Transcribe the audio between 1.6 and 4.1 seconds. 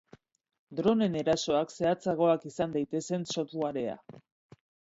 zehatzagoak izan daitezen softwarea.